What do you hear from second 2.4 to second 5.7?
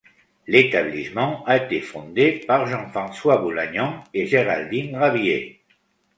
par Jean-François Boulagnon et Géraldine Rabier.